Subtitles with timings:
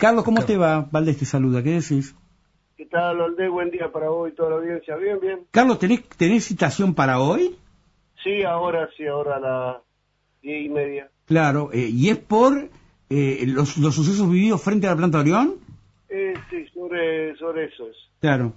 [0.00, 0.88] Carlos, ¿cómo te va?
[0.90, 2.16] Valdés te saluda, ¿qué decís?
[2.74, 3.50] ¿Qué tal, Valdés?
[3.50, 4.96] Buen día para vos y toda la audiencia.
[4.96, 5.40] Bien, bien.
[5.50, 7.54] Carlos, ¿tenés, tenés citación para hoy?
[8.24, 9.76] Sí, ahora sí, ahora a las
[10.40, 11.10] diez y media.
[11.26, 12.70] Claro, eh, ¿y es por
[13.10, 15.56] eh, los, los sucesos vividos frente a la planta Orión?
[16.08, 17.96] Eh, sí, sobre, sobre eso es.
[18.20, 18.54] Claro.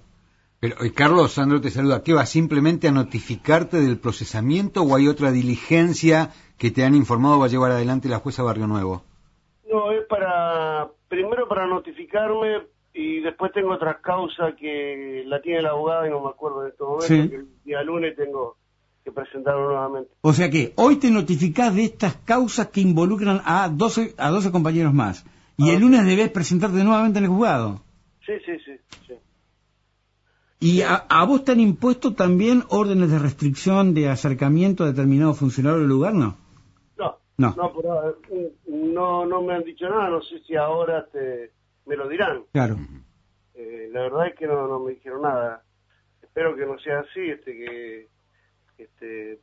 [0.60, 2.02] Pero, eh, Carlos, Sandro te saluda.
[2.02, 7.38] ¿Qué va simplemente a notificarte del procesamiento o hay otra diligencia que te han informado
[7.38, 9.04] va a llevar adelante la jueza Barrio Nuevo?
[9.70, 12.62] No, es para, primero para notificarme
[12.92, 16.70] y después tengo otras causas que la tiene la abogada y no me acuerdo en
[16.72, 17.28] estos momentos, Sí.
[17.28, 18.56] que el día lunes tengo
[19.04, 20.10] que presentarlo nuevamente.
[20.22, 24.50] O sea que hoy te notificás de estas causas que involucran a 12, a 12
[24.50, 25.24] compañeros más.
[25.56, 25.74] Y Ah.
[25.74, 27.82] el lunes debes presentarte nuevamente en el juzgado.
[28.24, 28.72] Sí, sí, sí,
[29.06, 29.14] sí.
[30.60, 35.34] ¿Y a, a vos te han impuesto también órdenes de restricción de acercamiento a determinado
[35.34, 36.38] funcionario del lugar, no?
[37.36, 37.62] No, No.
[37.64, 41.50] ahora, mm, no, no me han dicho nada, no sé si ahora te,
[41.86, 42.44] me lo dirán.
[42.52, 42.76] Claro.
[43.54, 45.62] Eh, la verdad es que no, no me dijeron nada.
[46.22, 48.08] Espero que no sea así, este que
[48.78, 49.40] este,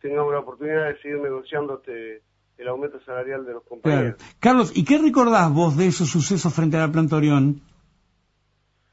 [0.00, 2.22] tengamos la oportunidad de seguir negociando este,
[2.58, 3.68] el aumento salarial de los Claro.
[3.82, 4.16] compañeros.
[4.40, 7.60] Carlos, ¿y qué recordás vos de esos sucesos frente a la planta Orión?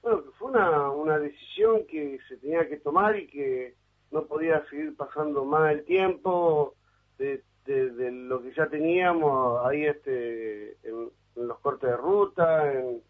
[0.01, 3.75] Bueno, que fue una, una decisión que se tenía que tomar y que
[4.11, 6.75] no podía seguir pasando más el tiempo
[7.17, 7.41] de,
[7.71, 13.01] de- lo que ya teníamos ahí este en, los cortes de ruta, en,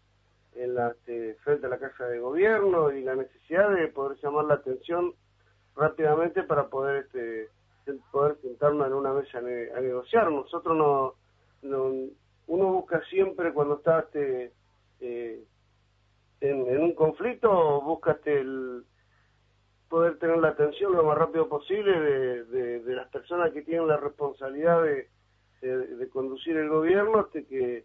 [0.54, 4.46] en la, este, frente a la casa de gobierno y la necesidad de poder llamar
[4.46, 5.12] la atención
[5.76, 7.48] rápidamente para poder este
[8.10, 10.30] poder sentarnos en una mesa a, ne- a negociar.
[10.30, 11.14] Nosotros no,
[11.62, 12.08] no-
[12.46, 14.52] uno busca siempre cuando está este
[15.00, 15.44] eh,
[16.40, 18.84] en, un conflicto búscate el
[19.94, 23.86] poder tener la atención lo más rápido posible de, de- de las personas que tienen
[23.86, 25.08] la responsabilidad de,
[25.62, 27.84] de- de conducir el gobierno este, que,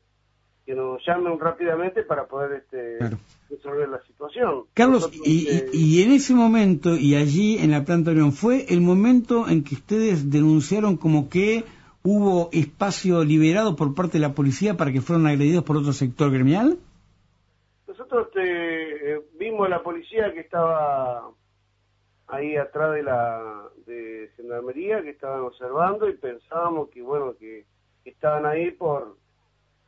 [0.65, 3.17] que nos llamen rápidamente para poder este, Claro.
[3.47, 4.63] resolver la situación.
[4.73, 8.31] Carlos, Nosotros, y, eh, y- y en ese momento, y allí en la planta Orión,
[8.31, 11.63] ¿fue el momento en que ustedes denunciaron como que
[12.03, 16.31] hubo espacio liberado por parte de la policía para que fueran agredidos por otro sector
[16.31, 16.79] gremial?
[17.87, 21.29] Nosotros este, eh, vimos a la policía que estaba
[22.29, 27.65] ahí atrás de la de gendarmería, que estaban observando y pensábamos que bueno que,
[28.03, 29.17] que estaban ahí por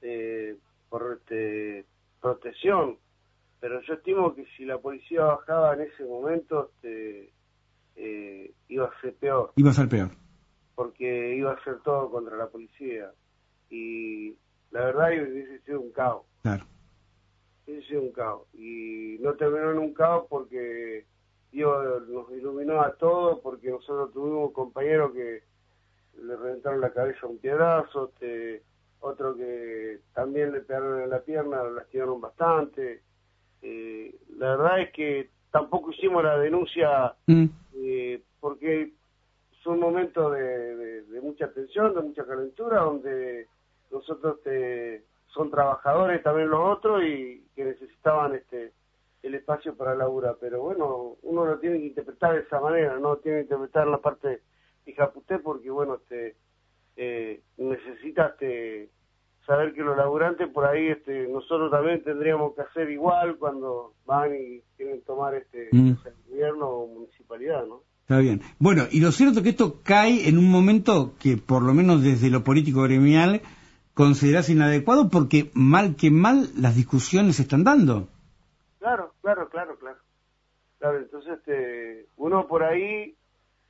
[0.02, 0.58] eh,
[0.90, 1.86] por este,
[2.20, 2.98] protección,
[3.60, 7.32] pero yo estimo que si la policía bajaba en ese momento este,
[7.96, 9.54] eh, iba a ser peor.
[9.56, 10.10] Iba a ser peor.
[10.76, 13.12] porque iba a ser todo contra la policía.
[13.70, 14.36] Y
[14.72, 16.26] la verdad hubiese sido un caos.
[16.42, 16.66] Claro.
[17.68, 18.48] hubiese sido un caos.
[18.56, 21.06] Y no terminó en un caos porque
[21.52, 25.44] Dios nos iluminó a todos porque nosotros tuvimos compañeros que
[26.22, 28.64] le reventaron la cabeza un piedrazo este,
[29.02, 33.02] otro que también le pegaron en la pierna lo lastimaron bastante.
[33.62, 37.46] Eh, la verdad es que tampoco hicimos la denuncia Mm,
[37.76, 38.94] eh, porque
[39.64, 43.48] son momentos de, de- de mucha tensión, de mucha calentura, donde
[43.92, 48.72] nosotros este, son trabajadores también los otros y que necesitaban este
[49.24, 50.36] el espacio para labura.
[50.40, 54.00] Pero bueno, uno lo tiene que interpretar de esa manera, no tiene que interpretar la
[54.00, 54.42] parte
[54.86, 56.36] de Japuté porque bueno, este
[56.96, 58.90] eh, necesita este,
[59.46, 64.36] saber que los laburantes por ahí este nosotros también tendríamos que hacer igual cuando van
[64.36, 65.94] y quieren tomar este Mm.
[66.30, 67.84] gobierno o municipalidad, ¿no?
[68.02, 68.42] está bien.
[68.60, 72.04] Bueno, y lo cierto es que esto cae en un momento que, por lo menos
[72.04, 73.42] desde lo político gremial,
[73.94, 78.10] considerás inadecuado porque, mal que mal, las discusiones se están dando.
[78.82, 80.00] Claro, claro, claro, claro.
[80.80, 83.16] Claro, entonces este, uno por ahí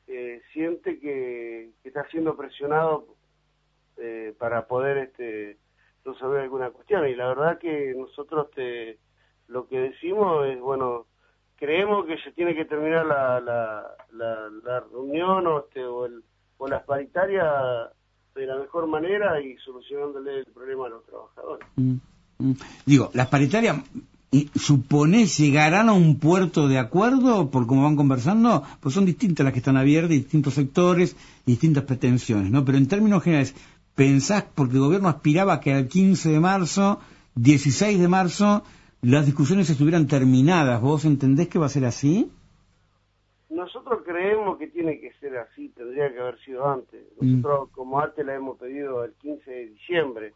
[0.07, 3.05] eh, siente que, que está siendo presionado
[3.97, 5.57] eh, para poder este,
[6.05, 7.05] resolver alguna cuestión.
[7.09, 8.99] Y la verdad que nosotros este,
[9.49, 11.07] lo que decimos es, bueno,
[11.57, 16.23] creemos que se tiene que terminar la, la, la, la reunión o, este, o, el,
[16.57, 17.91] o las paritarias
[18.33, 21.67] de la mejor manera y solucionándole el problema a los trabajadores.
[21.75, 21.95] Mm,
[22.39, 22.53] mm.
[22.85, 23.75] Digo, las paritarias,
[24.33, 28.63] y ¿suponés llegarán a un puerto de acuerdo por cómo van conversando?
[28.79, 32.63] Pues son distintas las que están abiertas, distintos sectores distintas pretensiones, ¿no?
[32.63, 33.55] Pero en términos generales,
[33.93, 37.01] ¿pensás, porque el gobierno aspiraba a que al 15 de marzo,
[37.35, 38.63] 16 de marzo,
[39.01, 40.79] las discusiones estuvieran terminadas?
[40.79, 42.31] ¿Vos entendés que va a ser así?
[43.49, 47.01] Nosotros creemos que tiene que ser así, tendría que haber sido antes.
[47.19, 47.41] Mm.
[47.41, 50.33] Nosotros como arte la hemos pedido el 15 de diciembre.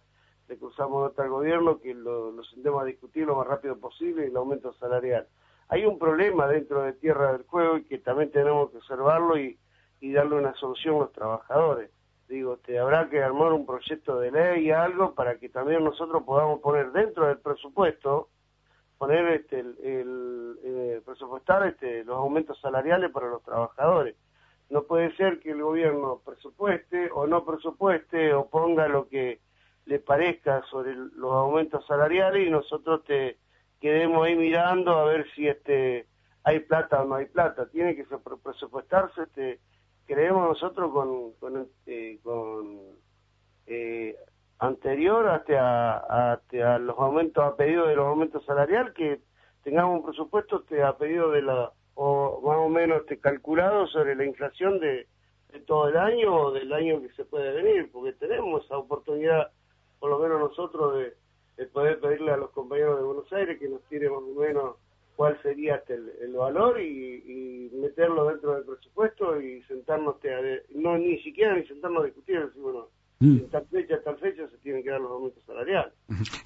[0.47, 4.27] Le cruzamos nota al gobierno que lo, lo sentemos a discutir lo más rápido posible
[4.27, 5.27] el aumento salarial.
[5.67, 9.57] Hay un problema dentro de Tierra del Juego y que también tenemos que observarlo y,
[10.01, 11.89] darle una solución a los trabajadores.
[12.27, 16.59] digo, te habrá que armar un proyecto de ley algo para que también nosotros podamos
[16.59, 18.29] poner dentro del presupuesto,
[18.99, 24.15] poner este, el, eh, presupuestar este, los aumentos salariales para los trabajadores.
[24.69, 29.39] No puede ser que el gobierno presupueste o no presupueste o ponga lo que
[29.85, 33.37] le parezca sobre los aumentos salariales y nosotros te
[33.79, 36.07] quedemos ahí mirando a ver si este
[36.43, 37.67] hay plata o no hay plata.
[37.69, 38.05] Tiene que
[38.43, 39.59] presupuestarse este
[40.05, 42.19] creemos nosotros con, con, eh,
[43.67, 44.15] eh,
[44.59, 49.19] anterior hasta, hasta los aumentos a pedido de los aumentos salariales que
[49.63, 54.15] tengamos un presupuesto este, a pedido de la o más o menos este, calculado sobre
[54.15, 55.07] la inflación de,
[55.65, 59.51] todo el año o del año que se puede venir porque tenemos esa oportunidad
[60.05, 61.15] por lo menos nosotros de,
[61.57, 64.75] de poder pedirle a los compañeros de Buenos Aires que nos tiren más o menos
[65.15, 70.17] cuál sería este el, valor y, meterlo dentro del presupuesto y sentarnos,
[70.75, 72.87] no ni siquiera ni sentarnos a discutir, decir, bueno,
[73.19, 73.37] mm.
[73.37, 75.93] en tal fecha, tal fecha se tienen que dar los aumentos salariales.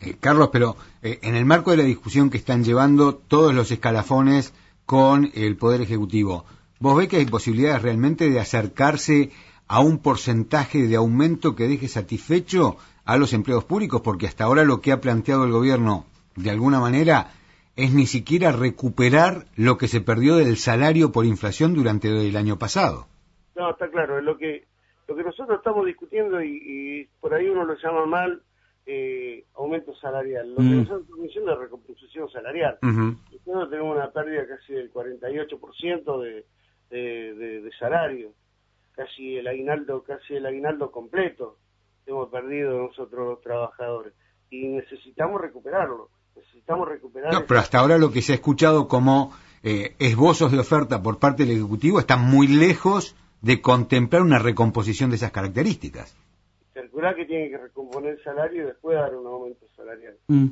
[0.06, 3.72] Eh, Carlos, pero eh, en el marco de la discusión que están llevando todos los
[3.72, 4.54] escalafones
[4.86, 6.46] con el Poder Ejecutivo,
[6.80, 9.32] ¿vos ves que hay posibilidades realmente de acercarse
[9.70, 12.78] a un porcentaje de aumento que deje satisfecho
[13.10, 14.02] a los empleos públicos?
[14.02, 17.32] Porque hasta ahora lo que ha planteado el gobierno, de alguna manera,
[17.76, 22.60] es ni siquiera recuperar lo que se perdió del salario por inflación durante el año
[22.60, 23.08] pasado.
[23.56, 24.68] No, está claro, es lo que
[25.08, 28.44] lo que nosotros estamos discutiendo y, por ahí uno lo llama mal
[28.86, 30.52] eh, aumento salarial.
[30.52, 30.78] Lo que mm.
[30.78, 32.78] nosotros estamos diciendo es recomposición salarial.
[32.84, 36.46] Nosotros tenemos una pérdida casi del 48% de,
[36.92, 38.34] de, de, salario,
[38.92, 41.58] casi el aguinaldo, casi el aguinaldo completo
[42.10, 44.14] hemos perdido nosotros los trabajadores
[44.50, 46.10] y necesitamos recuperarlo
[46.40, 47.34] necesitamos recuperar.
[47.34, 49.34] No, pero hasta ahora lo que se ha escuchado como
[49.64, 55.10] eh, esbozos de oferta por parte del Ejecutivo está muy lejos de contemplar una recomposición
[55.10, 56.16] de esas características.
[56.74, 60.16] Calcular que tiene que recomponer el salario y después dar un aumento salarial.
[60.28, 60.48] Mm.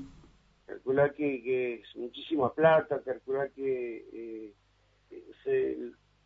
[0.65, 4.53] Calcular que, es muchísima plata, calcular que eh,
[5.43, 5.77] se,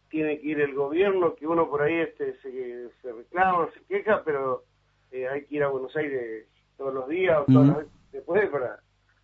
[0.10, 4.24] tiene que ir el gobierno, que uno por ahí este se, se reclama, se queja,
[4.24, 4.64] pero
[5.12, 6.48] eh, hay que ir a Buenos Aires
[6.78, 8.80] todos los días o todas las veces después para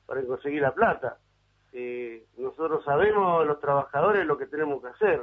[0.07, 1.19] para conseguir la plata.
[1.73, 5.21] Eh, nosotros sabemos, los trabajadores, lo que tenemos que hacer.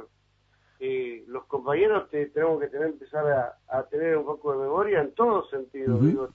[0.79, 5.49] Eh, los compañeros tenemos que tener, empezar a, tener un poco de memoria en todos
[5.49, 6.01] sentidos.
[6.01, 6.29] Digo,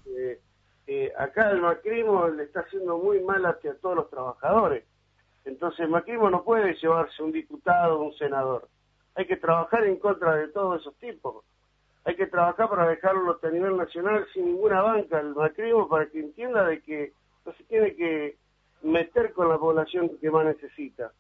[0.87, 4.85] eh, acá el macrismo le está haciendo muy mal hacia todos los trabajadores.
[5.45, 8.69] Entonces el macrismo no puede llevarse un diputado o un senador.
[9.15, 11.45] Hay que trabajar en contra de todos esos tipos.
[12.05, 16.21] Hay que trabajar para dejarlo a nivel nacional sin ninguna banca el macrismo para que
[16.21, 17.13] entienda de que
[17.45, 18.37] no se tiene que
[18.83, 21.13] meter con la población que más necesita.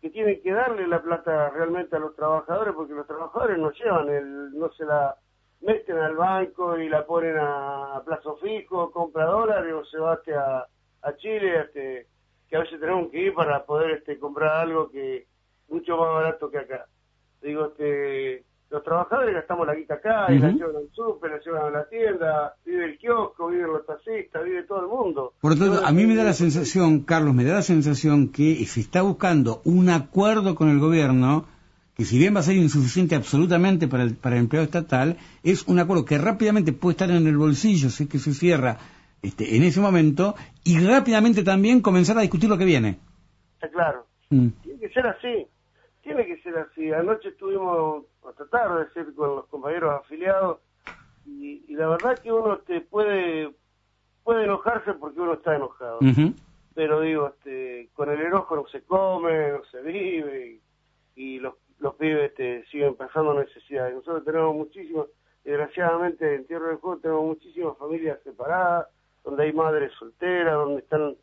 [0.00, 4.08] Que tiene que darle la plata realmente a los trabajadores, porque los trabajadores no llevan,
[4.10, 5.16] el, no se la
[5.62, 10.66] meten al banco y la ponen a, plazo fijo, compra dólares o se va a,
[11.02, 12.06] a Chile, este,
[12.48, 15.26] que a veces tenemos que ir para poder este, comprar algo que
[15.68, 16.86] mucho más barato que acá.
[17.40, 18.44] Digo, este,
[18.76, 21.88] los trabajadores gastamos la guita acá, y la llevan al súper, la llevan a la
[21.88, 25.32] tienda, vive el kiosco, viven los taxistas, vive todo el mundo.
[25.40, 28.62] Por lo tanto, a mí me da la sensación, Carlos, me da la sensación que
[28.66, 31.46] se está buscando un acuerdo con el gobierno
[31.96, 35.66] que si bien va a ser insuficiente absolutamente para el, para el empleado estatal, es
[35.66, 38.76] un acuerdo que rápidamente puede estar en el bolsillo, sé que se cierra
[39.22, 42.98] este, en ese momento, y rápidamente también comenzar a discutir lo que viene.
[43.54, 44.04] Está claro.
[44.28, 44.48] Mm.
[44.62, 45.48] Tiene que ser así
[46.06, 46.92] tiene que ser así.
[46.92, 50.60] Anoche estuvimos a tratar de ser con los compañeros afiliados
[51.26, 53.52] y, la verdad que uno te puede
[54.22, 55.98] puede enojarse porque uno está enojado.
[56.74, 60.60] Pero digo, este, con el enojo no se come, no se vive
[61.16, 63.94] y, los, los pibes este, siguen pasando necesidades.
[63.94, 65.06] Nosotros tenemos muchísimas,
[65.42, 68.86] desgraciadamente en Tierra del Fuego tenemos muchísimas familias separadas,
[69.24, 71.16] donde hay madres solteras, donde están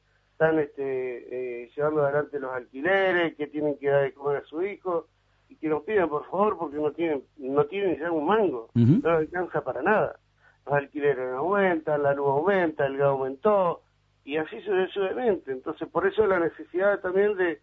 [0.44, 4.62] están este, eh, llevando adelante los alquileres, que tienen que dar de comer a su
[4.62, 5.08] hijo,
[5.48, 9.10] y que nos piden por favor porque no tienen no tienen ni un mango, no
[9.10, 10.20] alcanza para nada.
[10.66, 13.82] Los alquileres aumentan, la luz aumenta, el gas aumentó,
[14.26, 15.52] y así sucesivamente.
[15.52, 17.62] Entonces, por eso la necesidad también de,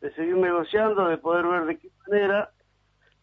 [0.00, 2.50] de seguir negociando, de poder ver de qué manera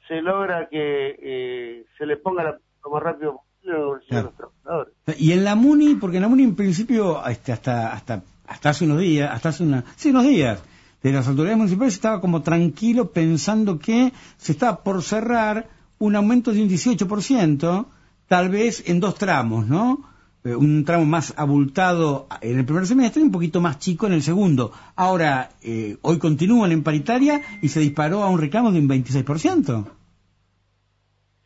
[0.08, 3.78] se logra que eh, se le ponga la, lo más rápido posible
[4.10, 4.94] en los trabajadores.
[5.18, 8.86] Y en la MUNI, porque en la MUNI en principio este, hasta hasta hasta hace
[8.86, 10.64] unos días, hasta hace una, sí, unos días,
[11.04, 16.52] de las autoridades municipales estaba como tranquilo pensando que se estaba por cerrar un aumento
[16.52, 17.86] de un 18%,
[18.28, 20.10] tal vez en dos tramos, ¿no?
[20.44, 24.14] Eh, un tramo más abultado en el primer semestre y un poquito más chico en
[24.14, 24.72] el segundo.
[24.96, 29.86] Ahora, eh, hoy continúan en paritaria y se disparó a un reclamo de un 26%.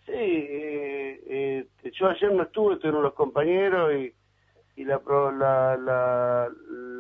[0.06, 1.68] Sí, eh,
[2.00, 6.50] yo ayer no estuve, estuvieron los compañeros y, y la, la, la,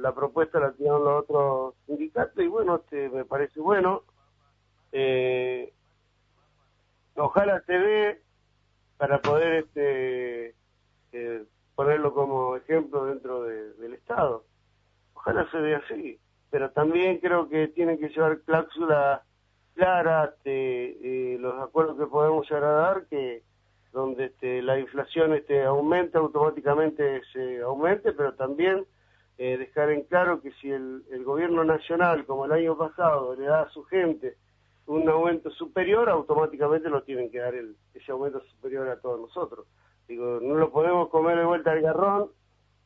[0.03, 4.03] la, propuesta la tiraron los otros sindicatos y bueno, este me parece bueno.
[4.91, 5.73] Eh,
[7.15, 8.21] ojalá se ve
[8.97, 10.55] para poder este
[11.13, 11.45] eh,
[11.75, 14.45] ponerlo como ejemplo dentro del Estado.
[15.13, 16.19] Ojalá se vea así,
[16.49, 19.21] pero también creo que tienen que llevar cláusulas
[19.73, 23.43] claras, este, eh, los acuerdos que podemos llegar a dar, que
[23.91, 28.85] donde este, la inflación este, aumente, automáticamente se aumente, pero también
[29.37, 33.45] eh, dejar en claro que si el, el, gobierno nacional, como el año pasado, le
[33.45, 34.35] da a su gente
[34.85, 39.65] un aumento superior, automáticamente lo tienen que dar el, ese aumento superior a todos nosotros.
[40.07, 42.29] Digo, no lo podemos comer de vuelta al garrón,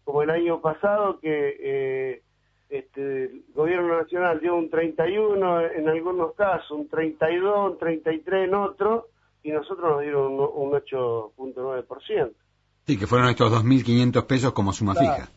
[0.03, 2.23] como el año pasado, que eh,
[2.69, 8.53] este, el gobierno nacional dio un 31 en algunos casos, un 32, un 33 en
[8.53, 9.05] otros,
[9.43, 12.33] y nosotros nos dieron un, 8.9%.
[12.85, 15.29] Sí, que fueron estos 2.500 pesos como suma fija.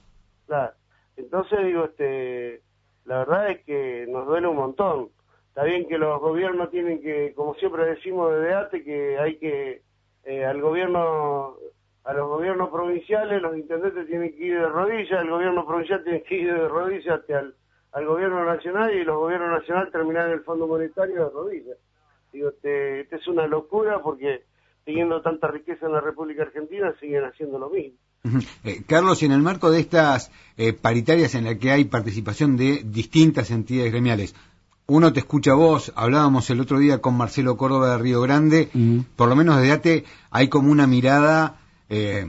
[0.46, 0.72] Claro.
[1.20, 2.62] Entonces, digo, este,
[3.04, 5.08] la verdad es que nos duele un montón.
[5.48, 9.82] Está bien que los gobiernos tienen que, como siempre decimos desde antes, que hay que,
[10.24, 11.56] eh, al gobierno,
[12.04, 16.22] a los gobiernos provinciales, los intendentes tienen que ir de rodillas, el gobierno provincial tiene
[16.22, 17.54] que ir de rodillas el,
[17.92, 21.78] al gobierno nacional y los gobiernos nacionales terminar en el Fondo Monetario de rodillas.
[22.32, 24.44] Digo, este, este, es una locura porque
[24.90, 27.96] teniendo tanta riqueza en la República Argentina siguen haciendo lo mismo.
[28.64, 32.82] Eh, Carlos, en el marco de estas eh, paritarias en las que hay participación de
[32.84, 34.34] distintas entidades gremiales,
[34.86, 38.68] uno te escucha a vos, hablábamos el otro día con Marcelo Córdoba de Río Grande,
[39.14, 42.26] por lo menos desde ATE hay como una mirada eh,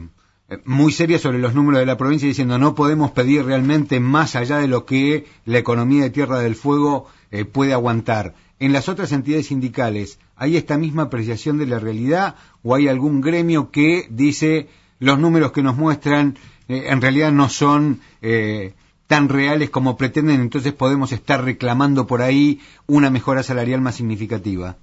[0.63, 4.59] muy seria sobre los números de la provincia diciendo no podemos pedir realmente más allá
[4.59, 7.07] de lo que la economía de Tierra del Fuego
[7.51, 12.75] puede aguantar en las otras entidades sindicales, ¿hay esta misma apreciación de la realidad o
[12.75, 16.35] hay algún gremio que dice los números que nos muestran
[16.69, 18.75] eh, en realidad no son eh,
[19.07, 24.75] tan reales como pretenden, entonces podemos estar reclamando por ahí una mejora salarial más significativa?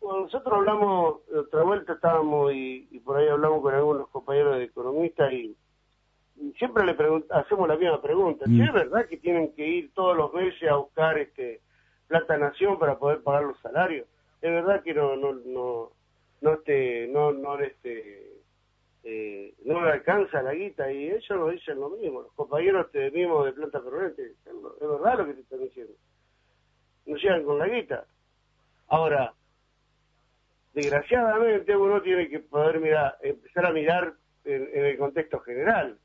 [0.00, 5.32] Bueno, nosotros hablamos, otra vuelta estábamos y, por ahí hablamos con algunos compañeros de economistas
[5.32, 5.56] y,
[6.56, 6.96] siempre le
[7.30, 8.44] hacemos la misma pregunta.
[8.46, 8.62] Mm.
[8.62, 11.62] ¿Es verdad que tienen que ir todos los meses a buscar este
[12.08, 14.06] plata nación para poder pagar los salarios.
[14.40, 15.92] Es verdad que no no no
[16.40, 18.38] no este no no este
[19.04, 23.10] eh, no le alcanza la guita y ellos nos dicen lo mismo, los compañeros te
[23.10, 25.92] mismos de planta permanente, es verdad lo que te están diciendo.
[27.06, 28.04] No llegan con la guita.
[28.88, 29.32] Ahora,
[30.74, 35.98] desgraciadamente uno tiene que poder mirar, empezar a mirar en, en el contexto general.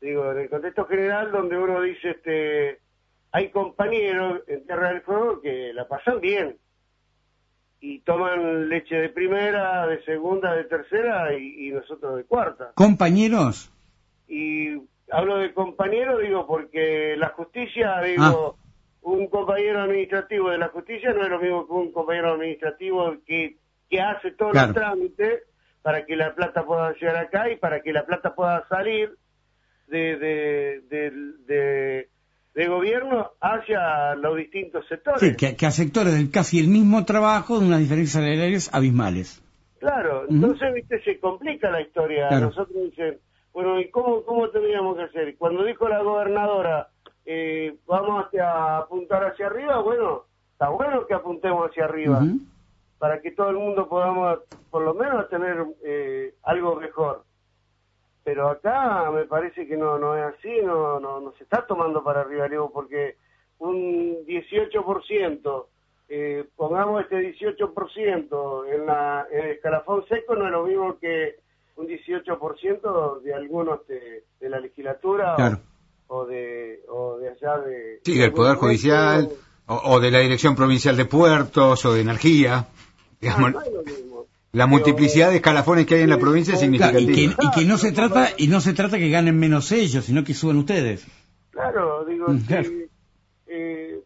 [0.00, 2.80] Digo, en el contexto general donde uno dice este
[3.32, 6.56] hay compañeros en Tierra del Fuego que la pasan bien
[7.80, 12.72] y toman leche de primera, de segunda, de tercera y, nosotros de cuarta.
[12.74, 13.72] ¿Compañeros?
[14.28, 18.66] Y hablo de compañeros, digo, porque la justicia, digo, ah.
[19.02, 23.56] un compañero administrativo de la justicia no es lo mismo que un compañero administrativo que,
[23.88, 25.44] que hace todos los trámites
[25.80, 29.16] para que la plata pueda llegar acá y para que la plata pueda salir
[29.86, 31.10] de, de, de
[31.46, 32.08] de
[32.54, 35.20] gobierno hacia los distintos sectores.
[35.20, 39.42] Sí, que, a sectores del casi el mismo trabajo de unas diferencias salariales abismales.
[39.78, 42.28] Claro, entonces, viste, se complica la historia.
[42.30, 43.18] Nosotros dicen,
[43.52, 45.36] bueno, ¿y cómo, cómo tendríamos que hacer?
[45.38, 46.88] Cuando dijo la gobernadora,
[47.24, 52.22] eh, vamos a apuntar hacia arriba, bueno, está bueno que apuntemos hacia arriba,
[52.98, 54.40] para que todo el mundo podamos,
[54.70, 57.24] por lo menos, tener eh, algo mejor
[58.24, 62.02] pero acá me parece que no no es así, no no, no se está tomando
[62.02, 63.16] para arriba, digo, porque
[63.60, 65.66] un 18%,
[66.08, 71.36] eh, pongamos este 18% en, la, en el escalafón seco, no es lo mismo que
[71.76, 75.60] un 18% de algunos de, de la legislatura
[76.08, 78.00] o, de, o de allá de...
[78.04, 79.28] Sí, del Poder Judicial
[79.66, 82.66] o, de la Dirección Provincial de Puertos o de Energía.
[83.20, 83.54] Digamos.
[83.56, 83.64] Ah,
[84.52, 87.12] la multiplicidad de escalafones que hay en la provincia es significativa.
[87.12, 90.34] y, que, no se trata y no se trata que ganen menos ellos, sino que
[90.34, 91.06] suban ustedes.
[91.50, 92.40] Claro, digo, mm,
[93.46, 94.00] eh,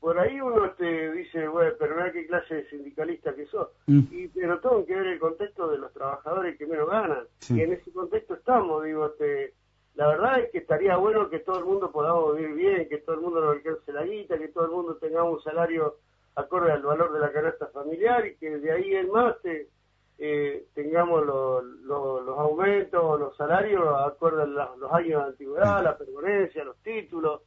[0.00, 3.68] por ahí uno te dice, bueno, pero mira qué clase de sindicalista que sos.
[3.86, 4.00] Mm.
[4.10, 7.24] Y, pero todo que ver el contexto de los trabajadores que menos ganan.
[7.50, 9.52] Y en ese contexto estamos, digo, este,
[9.94, 13.16] la verdad es que estaría bueno que todo el mundo podamos vivir bien, que todo
[13.16, 15.96] el mundo nos alcance la guita, que todo el mundo tengamos un salario
[16.34, 19.68] acorde al valor de la canasta familiar y que de ahí en más te
[20.24, 26.76] eh, tengamos los aumentos, los salarios, acorde a los años de antigüedad, la permanencia, los
[26.82, 27.40] títulos.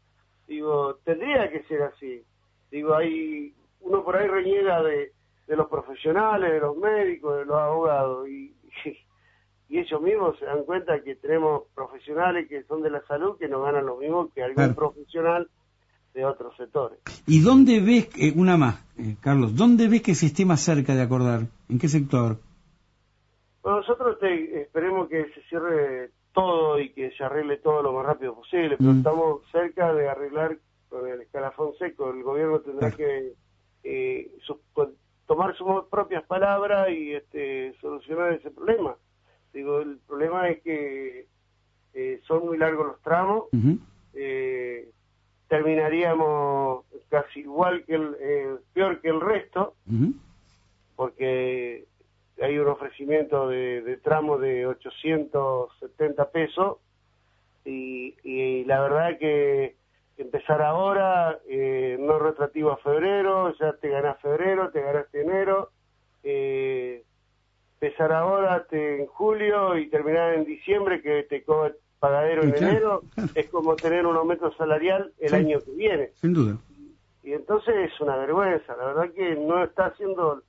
[0.45, 2.21] Digo, tendría que ser así.
[2.69, 5.13] Digo, hay uno por ahí reniega de,
[5.47, 8.53] de los profesionales, de los médicos, de los abogados, y,
[9.69, 13.47] y ellos mismos se dan cuenta que tenemos profesionales que son de la salud que
[13.47, 14.75] no ganan lo mismo que algún Claro.
[14.75, 15.47] profesional
[16.13, 16.99] de otros sectores.
[17.25, 20.93] ¿Y dónde ves, eh, una más, eh, Carlos, dónde ves que se esté más cerca
[20.93, 21.41] de acordar?
[21.69, 22.37] ¿En qué sector?
[23.65, 28.05] Bueno, nosotros te- esperemos que se cierre todo y que se arregle todo lo más
[28.05, 28.97] rápido posible, pero Mm.
[28.99, 32.11] estamos cerca de arreglar con el escalafón seco.
[32.11, 32.97] El gobierno tendrá Claro.
[32.97, 33.33] que
[33.87, 34.93] eh, su- con-
[35.25, 38.95] tomar sus propias palabras y este, solucionar ese problema.
[39.51, 41.25] Digo, el problema es que
[41.95, 43.45] eh, son muy largos los tramos,
[44.13, 44.91] eh,
[45.47, 49.73] terminaríamos casi igual que el, eh, peor que el resto,
[50.95, 51.85] porque
[52.41, 56.77] hay un ofrecimiento de, de tramo de 870 pesos
[57.63, 59.75] y, y la verdad que
[60.17, 65.71] empezar ahora, eh, no retrativo a febrero, ya te ganás febrero, te ganaste enero,
[66.23, 67.03] eh,
[67.79, 72.67] empezar ahora te, en julio y terminar en diciembre que te cobra pagadero en claro,
[72.67, 73.29] enero, claro.
[73.35, 75.35] es como tener un aumento salarial el Sí.
[75.35, 76.09] año que viene.
[76.21, 76.57] Sin duda.
[77.23, 80.43] Y entonces es una vergüenza, la verdad que no está haciendo,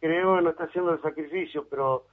[0.00, 2.06] creo que no está haciendo el sacrificio, pero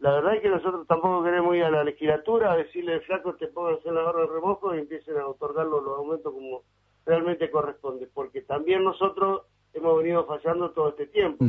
[0.00, 3.48] la verdad es que nosotros tampoco queremos ir a la legislatura a decirle, flaco, te
[3.48, 6.62] pongas en la barra de remojo y empiecen a otorgar los, aumentos como
[7.04, 9.42] realmente corresponde, porque también nosotros
[9.72, 11.44] hemos venido fallando todo este tiempo.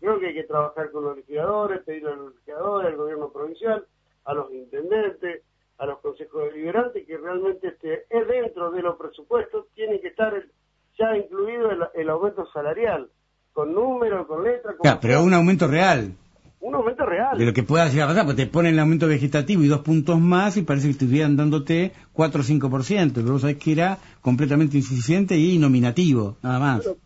[0.00, 3.84] Creo que hay que trabajar con los legisladores, pedirle a los legisladores, al gobierno provincial,
[4.24, 5.42] a los intendentes,
[5.76, 10.32] a los consejos deliberantes, que realmente este, es dentro de los presupuestos, tiene que estar
[10.34, 10.50] el-
[10.98, 13.10] ya incluido el, el aumento salarial,
[13.52, 16.14] con número, con letra, con Claro, pero un aumento real
[16.60, 17.38] un aumento real.
[17.38, 19.80] de lo que pueda llegar a pasar, porque te ponen el aumento vegetativo y dos
[19.80, 23.98] puntos más y parece que estuvieran dándote 4 o 5%, pero vos sabés que era
[24.20, 26.84] completamente insuficiente y nominativo, nada más.
[26.84, 26.96] Pero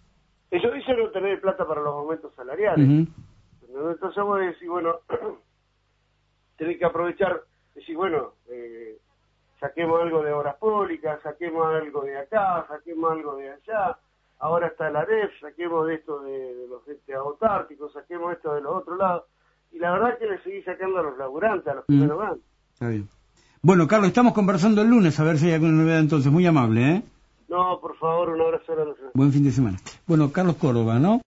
[0.51, 2.87] ellos dicen no tener plata para los aumentos salariales.
[2.89, 3.07] Ujú.
[3.69, 4.97] Entonces vos decís, bueno,
[6.59, 7.43] tenés que aprovechar,
[7.75, 8.99] decir, bueno, eh,
[9.61, 13.99] saquemos algo de obras públicas, saquemos algo de acá, saquemos algo de allá,
[14.39, 18.61] ahora está la AREF, saquemos de esto de, de los entes autárquicos, saquemos esto de
[18.61, 19.25] los otros lados,
[19.73, 22.17] y la verdad es que le seguís sacando a los laburantes, a los que Mm.
[22.17, 22.39] van.
[22.73, 23.09] Está bien.
[23.63, 26.31] Bueno, Carlos, estamos conversando el lunes, a ver si hay alguna novedad entonces.
[26.31, 27.03] Muy amable, ¿eh?
[27.49, 28.75] No, por favor, un abrazo.
[29.15, 29.79] Buen fin de semana.
[30.07, 31.23] Bueno, Carlos Córdoba, ¿no?